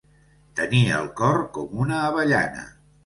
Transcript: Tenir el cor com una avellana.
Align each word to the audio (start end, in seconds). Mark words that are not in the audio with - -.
Tenir 0.59 0.79
el 1.01 1.05
cor 1.21 1.43
com 1.59 1.77
una 1.85 2.01
avellana. 2.07 2.65